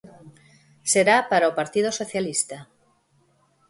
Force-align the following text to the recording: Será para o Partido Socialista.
Será 0.91 1.17
para 1.31 1.49
o 1.51 1.55
Partido 1.59 1.89
Socialista. 1.99 2.57